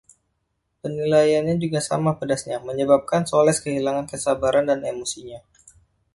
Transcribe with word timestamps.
Penilaiannya 0.81 1.55
juga 1.63 1.77
sama 1.89 2.11
pedasnya, 2.19 2.57
menyebabkan 2.69 3.21
Sholes 3.29 3.57
kehilangan 3.63 4.05
kesabaran 4.11 4.65
dan 4.69 4.79
emosinya. 4.91 5.39